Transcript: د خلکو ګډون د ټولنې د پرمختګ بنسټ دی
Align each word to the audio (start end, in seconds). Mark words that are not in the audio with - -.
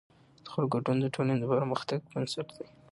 د 0.45 0.47
خلکو 0.53 0.71
ګډون 0.75 0.97
د 1.01 1.05
ټولنې 1.15 1.37
د 1.39 1.43
پرمختګ 1.53 1.99
بنسټ 2.13 2.47
دی 2.55 2.65